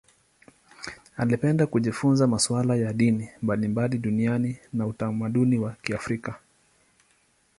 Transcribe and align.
Alipenda 1.17 1.67
kujifunza 1.67 2.27
masuala 2.27 2.75
ya 2.75 2.93
dini 2.93 3.29
mbalimbali 3.41 3.97
duniani 3.97 4.57
na 4.73 4.87
utamaduni 4.87 5.59
wa 5.59 5.71
Kiafrika. 5.81 6.39